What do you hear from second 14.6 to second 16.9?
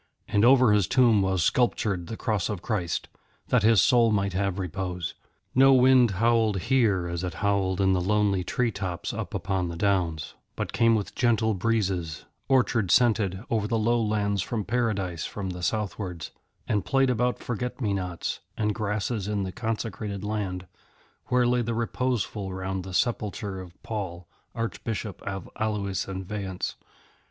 Paradise from the southwards, and